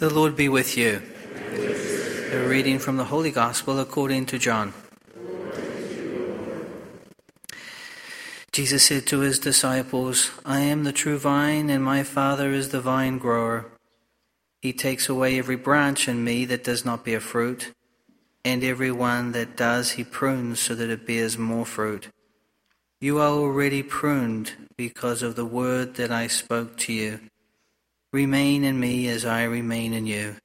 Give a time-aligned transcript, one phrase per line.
[0.00, 1.02] The Lord be with you.
[2.32, 4.72] A reading from the Holy Gospel according to John.
[8.50, 12.80] Jesus said to his disciples, I am the true vine, and my Father is the
[12.80, 13.66] vine grower.
[14.62, 17.70] He takes away every branch in me that does not bear fruit,
[18.42, 22.08] and every one that does he prunes so that it bears more fruit.
[23.02, 27.20] You are already pruned because of the word that I spoke to you.
[28.12, 30.36] Remain in me as I remain in you.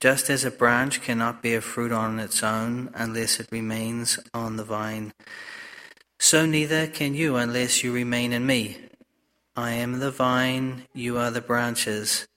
[0.00, 4.62] Just as a branch cannot bear fruit on its own unless it remains on the
[4.62, 5.12] vine,
[6.20, 8.76] so neither can you unless you remain in me.
[9.56, 12.28] I am the vine, you are the branches.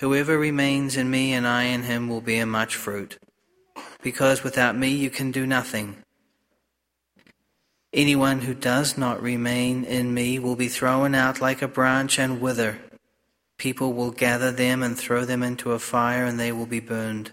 [0.00, 3.18] Whoever remains in me and I in him will bear much fruit,
[4.02, 6.02] because without me you can do nothing.
[7.92, 12.40] Anyone who does not remain in me will be thrown out like a branch and
[12.40, 12.80] wither.
[13.58, 17.32] People will gather them and throw them into a fire, and they will be burned.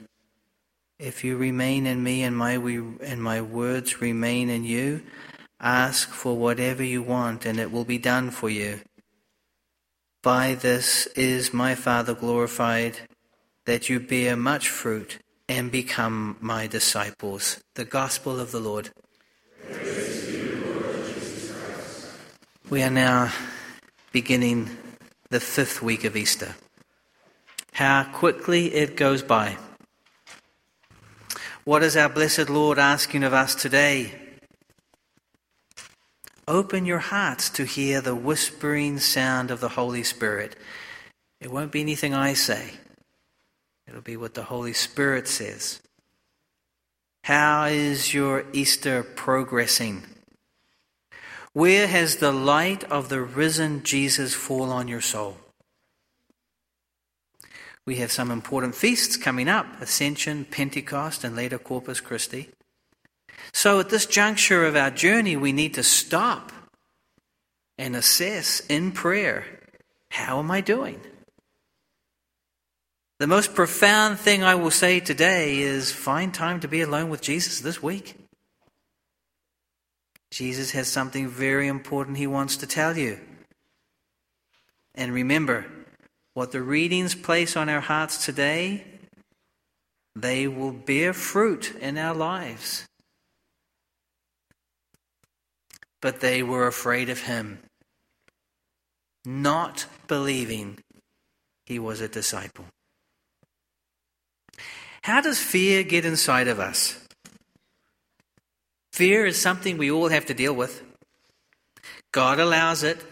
[0.98, 5.04] If you remain in me and my, we, and my words remain in you,
[5.60, 8.80] ask for whatever you want, and it will be done for you.
[10.24, 13.02] By this is my Father glorified,
[13.66, 17.62] that you bear much fruit and become my disciples.
[17.76, 18.90] The Gospel of the Lord.
[22.70, 23.32] We are now
[24.12, 24.76] beginning
[25.36, 26.56] the fifth week of Easter.
[27.74, 29.58] How quickly it goes by.
[31.66, 34.14] What is our blessed Lord asking of us today?
[36.48, 40.56] Open your hearts to hear the whispering sound of the Holy Spirit.
[41.42, 42.70] It won't be anything I say,
[43.90, 45.82] it'll be what the Holy Spirit says.
[47.26, 50.15] How is your Easter progressing?
[51.56, 55.38] Where has the light of the risen Jesus fall on your soul?
[57.86, 62.50] We have some important feasts coming up Ascension, Pentecost, and later Corpus Christi.
[63.54, 66.52] So at this juncture of our journey, we need to stop
[67.78, 69.46] and assess in prayer
[70.10, 71.00] how am I doing?
[73.20, 77.22] The most profound thing I will say today is find time to be alone with
[77.22, 78.25] Jesus this week.
[80.36, 83.22] Jesus has something very important he wants to tell you.
[84.94, 85.66] And remember,
[86.34, 88.84] what the readings place on our hearts today,
[90.14, 92.86] they will bear fruit in our lives.
[96.02, 97.60] But they were afraid of him,
[99.24, 100.80] not believing
[101.66, 102.66] he was a disciple.
[105.04, 107.05] How does fear get inside of us?
[108.96, 110.82] Fear is something we all have to deal with.
[112.14, 113.04] God allows it.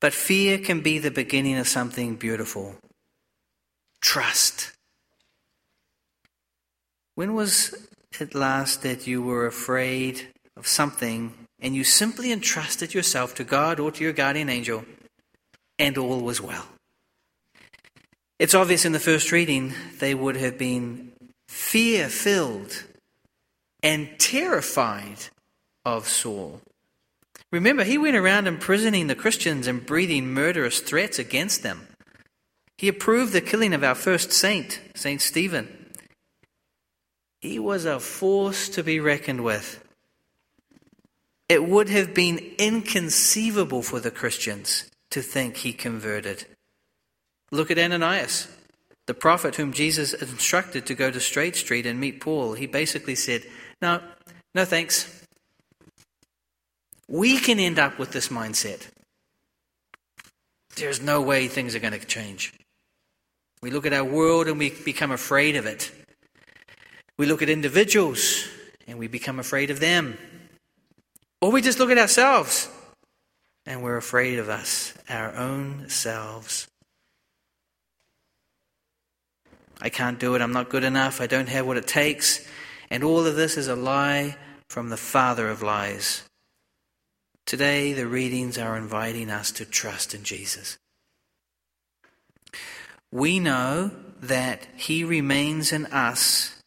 [0.00, 2.76] But fear can be the beginning of something beautiful.
[4.00, 4.72] Trust.
[7.14, 7.74] When was
[8.18, 13.80] it last that you were afraid of something and you simply entrusted yourself to God
[13.80, 14.86] or to your guardian angel
[15.78, 16.64] and all was well?
[18.38, 21.12] It's obvious in the first reading they would have been
[21.48, 22.84] fear filled
[23.82, 25.18] and terrified
[25.84, 26.60] of Saul.
[27.50, 31.88] Remember, he went around imprisoning the Christians and breathing murderous threats against them.
[32.76, 35.92] He approved the killing of our first saint, Saint Stephen.
[37.40, 39.82] He was a force to be reckoned with.
[41.48, 46.44] It would have been inconceivable for the Christians to think he converted.
[47.50, 48.48] Look at Ananias,
[49.06, 52.52] the prophet whom Jesus instructed to go to Straight Street and meet Paul.
[52.52, 53.44] He basically said,
[53.80, 54.00] no,
[54.54, 55.22] no thanks.
[57.08, 58.88] We can end up with this mindset.
[60.76, 62.52] There's no way things are going to change.
[63.62, 65.90] We look at our world and we become afraid of it.
[67.16, 68.46] We look at individuals
[68.86, 70.16] and we become afraid of them.
[71.40, 72.68] Or we just look at ourselves
[73.66, 76.68] and we're afraid of us, our own selves.
[79.80, 80.42] I can't do it.
[80.42, 81.20] I'm not good enough.
[81.20, 82.46] I don't have what it takes.
[82.90, 84.36] And all of this is a lie
[84.68, 86.22] from the father of lies.
[87.46, 90.76] Today, the readings are inviting us to trust in Jesus.
[93.10, 93.90] We know
[94.20, 96.60] that He remains in us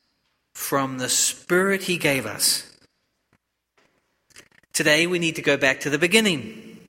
[0.55, 2.67] from the Spirit He gave us.
[4.73, 6.79] Today, we need to go back to the beginning.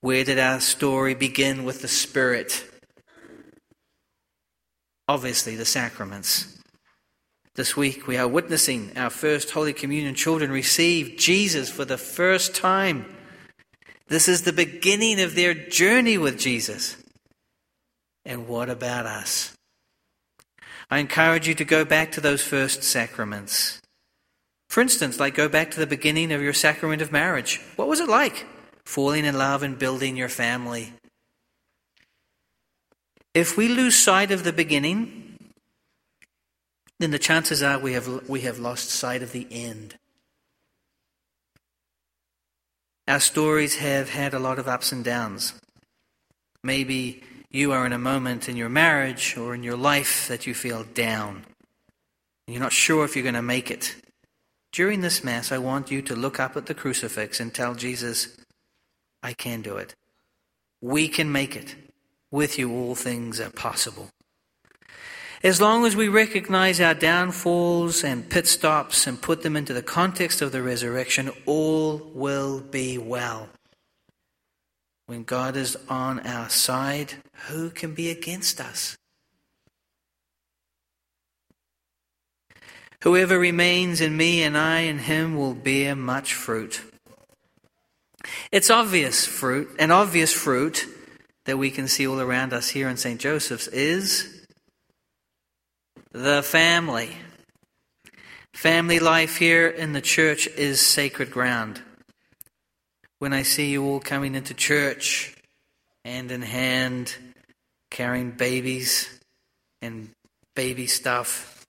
[0.00, 2.64] Where did our story begin with the Spirit?
[5.08, 6.57] Obviously, the sacraments.
[7.58, 12.54] This week, we are witnessing our first Holy Communion children receive Jesus for the first
[12.54, 13.04] time.
[14.06, 16.96] This is the beginning of their journey with Jesus.
[18.24, 19.54] And what about us?
[20.88, 23.80] I encourage you to go back to those first sacraments.
[24.70, 27.60] For instance, like go back to the beginning of your sacrament of marriage.
[27.74, 28.46] What was it like?
[28.84, 30.92] Falling in love and building your family.
[33.34, 35.27] If we lose sight of the beginning,
[36.98, 39.96] then the chances are we have, we have lost sight of the end.
[43.06, 45.54] Our stories have had a lot of ups and downs.
[46.62, 50.54] Maybe you are in a moment in your marriage or in your life that you
[50.54, 51.46] feel down.
[52.46, 53.94] You're not sure if you're going to make it.
[54.72, 58.36] During this Mass, I want you to look up at the crucifix and tell Jesus,
[59.22, 59.94] I can do it.
[60.82, 61.74] We can make it.
[62.30, 64.10] With you, all things are possible.
[65.42, 69.82] As long as we recognize our downfalls and pit stops and put them into the
[69.82, 73.48] context of the resurrection, all will be well.
[75.06, 77.14] When God is on our side,
[77.46, 78.96] who can be against us?
[83.02, 86.82] Whoever remains in me and I in him will bear much fruit.
[88.50, 90.84] It's obvious fruit, an obvious fruit
[91.44, 93.20] that we can see all around us here in St.
[93.20, 94.37] Joseph's is
[96.12, 97.16] the family.
[98.54, 101.82] Family life here in the church is sacred ground
[103.18, 105.34] when I see you all coming into church,
[106.04, 107.16] hand in hand,
[107.90, 109.08] carrying babies
[109.82, 110.10] and
[110.54, 111.66] baby stuff,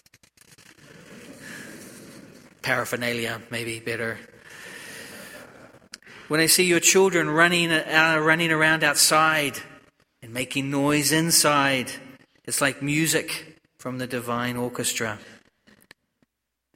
[2.62, 4.19] paraphernalia, maybe better.
[6.27, 9.57] When I see your children running, uh, running around outside
[10.21, 11.92] and making noise inside,
[12.45, 15.17] it's like music from the divine orchestra.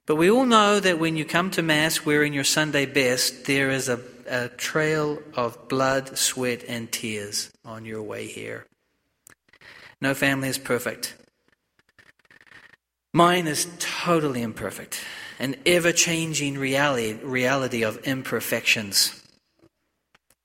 [0.05, 3.69] But we all know that when you come to Mass wearing your Sunday best, there
[3.69, 8.65] is a a trail of blood, sweat, and tears on your way here.
[10.01, 11.15] No family is perfect.
[13.13, 15.01] Mine is totally imperfect,
[15.39, 19.21] an ever changing reality, reality of imperfections.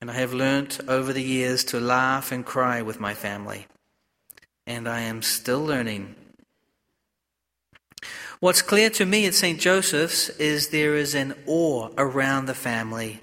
[0.01, 3.67] And I have learnt over the years to laugh and cry with my family.
[4.67, 6.15] And I am still learning.
[8.41, 9.59] What's clear to me at St.
[9.61, 13.21] Joseph's is there is an awe around the family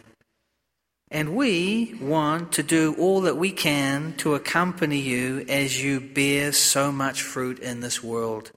[1.12, 6.52] and we want to do all that we can to accompany you as you bear
[6.52, 8.52] so much fruit in this world.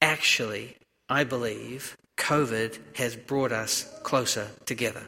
[0.00, 0.76] Actually,
[1.08, 5.06] I believe COVID has brought us closer together.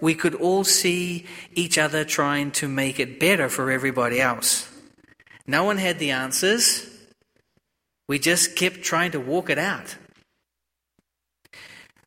[0.00, 4.71] We could all see each other trying to make it better for everybody else.
[5.46, 6.88] No one had the answers.
[8.08, 9.96] We just kept trying to walk it out.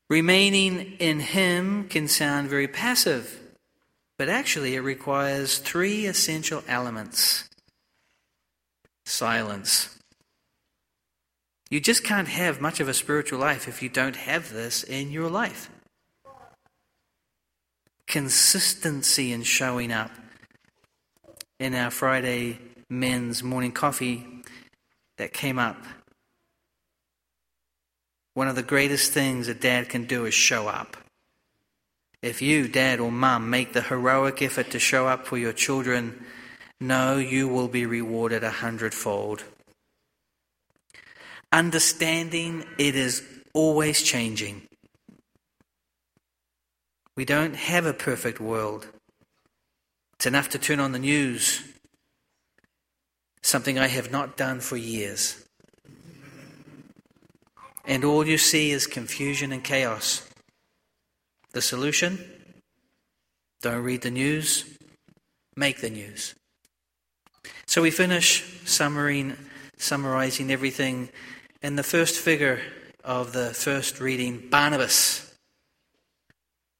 [0.10, 3.40] Remaining in Him can sound very passive,
[4.18, 7.50] but actually it requires three essential elements
[9.06, 9.98] silence.
[11.70, 15.12] You just can't have much of a spiritual life if you don't have this in
[15.12, 15.70] your life.
[18.08, 20.12] Consistency in showing up.
[21.60, 22.60] In our Friday
[23.00, 24.26] men's morning coffee
[25.18, 25.78] that came up
[28.36, 30.98] one of the greatest things a dad can do is show up.
[32.22, 36.26] If you, dad or mum, make the heroic effort to show up for your children,
[36.82, 39.46] know you will be rewarded a hundredfold.
[41.54, 43.24] Understanding it is
[43.54, 44.64] always changing.
[47.16, 48.88] We don't have a perfect world.
[50.16, 51.64] It's enough to turn on the news,
[53.46, 55.46] something I have not done for years
[57.88, 60.28] and all you see is confusion and chaos.
[61.52, 62.20] The solution?
[63.62, 64.78] Don't read the news,
[65.56, 66.36] make the news.
[67.68, 71.10] So we finish summarizing, everything
[71.62, 72.62] in the first figure
[73.04, 75.34] of the first reading Barnabas.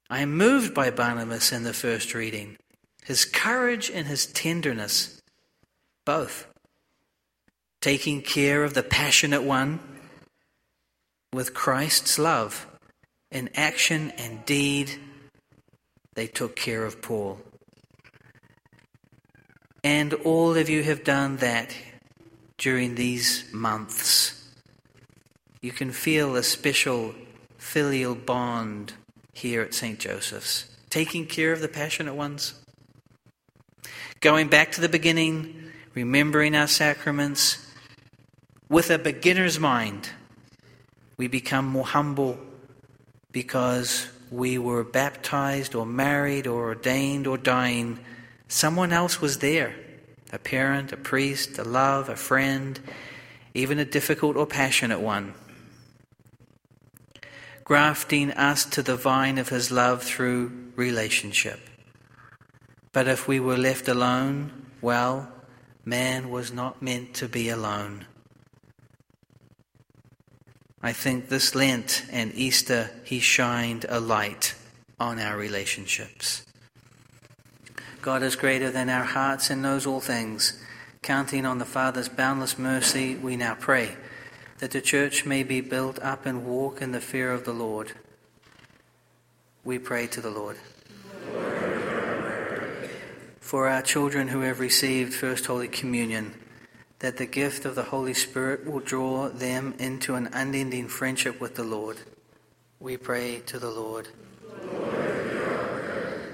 [0.10, 2.58] I am moved by Barnabas in the first reading,
[3.04, 5.20] his courage and his tenderness,
[6.06, 6.48] both.
[7.86, 9.80] Taking care of the passionate one
[11.32, 12.66] with Christ's love.
[13.30, 15.00] In action and deed,
[16.16, 17.40] they took care of Paul.
[19.84, 21.78] And all of you have done that
[22.58, 24.50] during these months.
[25.62, 27.14] You can feel a special
[27.60, 28.94] filial bond
[29.32, 30.00] here at St.
[30.00, 32.56] Joseph's, taking care of the passionate ones.
[34.22, 37.62] Going back to the beginning, remembering our sacraments
[38.70, 40.10] with a beginner's mind
[41.18, 42.38] we become more humble
[43.32, 48.00] because we were baptized or married or ordained or dying,
[48.48, 49.76] someone else was there
[50.32, 52.80] a parent, a priest, a love, a friend,
[53.54, 55.34] even a difficult or passionate one.
[57.64, 61.60] Grafting us to the vine of his love through relationship.
[62.92, 65.32] But if we were left alone, well,
[65.86, 68.06] man was not meant to be alone.
[70.86, 74.54] I think this Lent and Easter, he shined a light
[75.00, 76.46] on our relationships.
[78.04, 80.62] God is greater than our hearts and knows all things.
[81.02, 83.98] Counting on the Father's boundless mercy, we now pray
[84.60, 87.94] that the church may be built up and walk in the fear of the Lord.
[89.64, 90.58] We pray to the Lord.
[93.40, 96.36] For our children who have received First Holy Communion,
[97.06, 101.54] that the gift of the Holy Spirit will draw them into an unending friendship with
[101.54, 101.98] the Lord.
[102.80, 104.08] We pray to the Lord.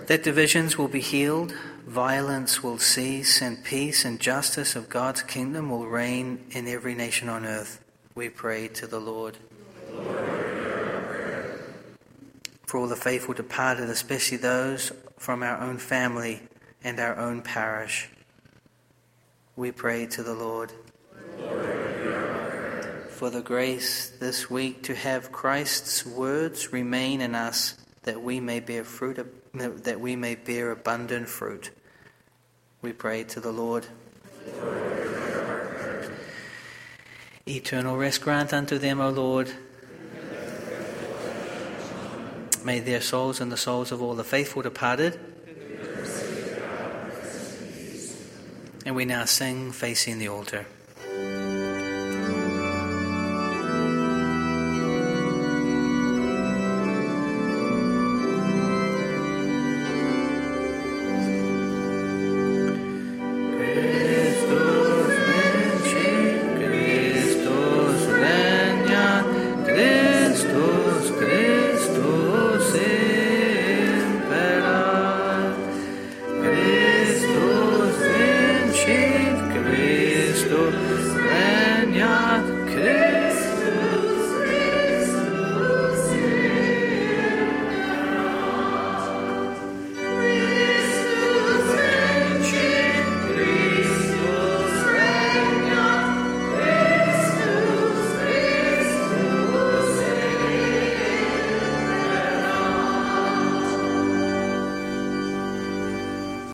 [0.08, 1.54] that divisions will be healed,
[1.86, 7.28] violence will cease, and peace and justice of God's kingdom will reign in every nation
[7.28, 7.84] on earth.
[8.16, 9.38] We pray to the Lord.
[12.66, 16.44] For all the faithful departed, especially those from our own family
[16.82, 18.10] and our own parish
[19.62, 20.72] we pray to the Lord.
[23.10, 28.60] For the grace this week to have Christ's words remain in us that we may
[28.60, 29.20] bear fruit
[29.54, 31.70] that we may bear abundant fruit.
[32.82, 33.86] We pray to the Lord.
[37.48, 39.54] Eternal rest grant unto them, O Lord.
[42.66, 45.20] May their souls and the souls of all the faithful departed
[48.92, 50.66] And we now sing facing the altar.